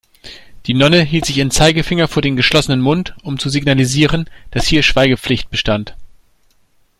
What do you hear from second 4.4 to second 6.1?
dass hier Schweigepflicht bestand.